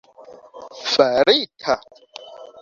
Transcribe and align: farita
farita 0.93 1.73